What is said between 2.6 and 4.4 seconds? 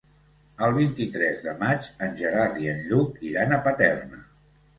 i en Lluc iran a Paterna.